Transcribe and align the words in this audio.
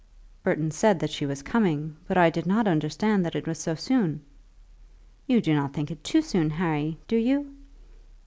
"Burton 0.41 0.71
said 0.71 0.97
that 0.97 1.11
she 1.11 1.27
was 1.27 1.43
coming, 1.43 1.95
but 2.07 2.17
I 2.17 2.31
did 2.31 2.47
not 2.47 2.67
understand 2.67 3.23
that 3.23 3.35
it 3.35 3.45
was 3.47 3.59
so 3.59 3.75
soon." 3.75 4.21
"You 5.27 5.39
do 5.41 5.53
not 5.53 5.73
think 5.73 5.91
it 5.91 6.03
too 6.03 6.23
soon, 6.23 6.49
Harry; 6.49 6.97
do 7.07 7.15
you?" 7.17 7.51